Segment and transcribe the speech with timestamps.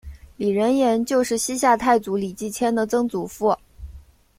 [0.35, 3.55] 李仁颜就是西夏太祖李继迁的曾祖父。